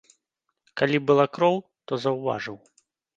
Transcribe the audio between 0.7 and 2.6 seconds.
Калі б была кроў, то заўважыў.